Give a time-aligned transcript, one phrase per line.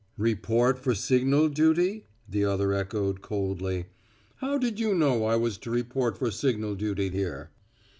[0.17, 3.85] "Report for signal duty?" the other echoed coldly.
[4.37, 7.51] "How did you know I was to report for signal duty here?"